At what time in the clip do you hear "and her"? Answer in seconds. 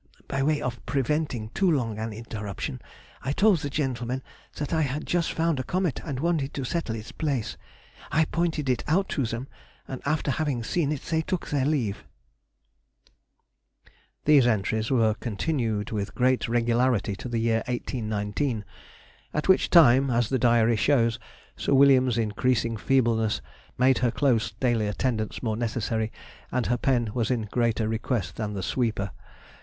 26.51-26.77